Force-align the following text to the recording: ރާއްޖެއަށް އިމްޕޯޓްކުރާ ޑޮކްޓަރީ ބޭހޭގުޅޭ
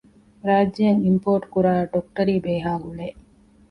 ރާއްޖެއަށް 0.47 1.03
އިމްޕޯޓްކުރާ 1.05 1.73
ޑޮކްޓަރީ 1.91 2.35
ބޭހޭގުޅޭ 2.45 3.07